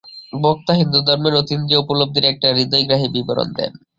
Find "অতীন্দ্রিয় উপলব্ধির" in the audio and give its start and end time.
1.35-2.25